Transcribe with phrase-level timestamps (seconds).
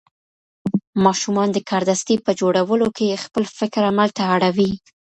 [1.05, 4.71] ماشومان د کاردستي په جوړولو کې خپل فکر عمل ته اړوي.